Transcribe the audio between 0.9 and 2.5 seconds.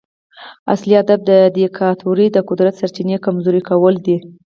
هدف د دیکتاتورۍ د